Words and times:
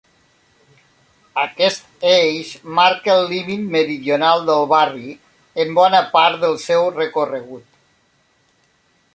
Aquest 1.41 2.07
eix 2.13 2.53
marca 2.79 3.11
el 3.17 3.29
límit 3.33 3.69
meridional 3.77 4.49
del 4.49 4.65
barri 4.73 5.13
en 5.65 5.79
bona 5.81 6.03
part 6.19 6.43
del 6.47 6.61
seu 6.67 6.91
recorregut. 7.01 7.71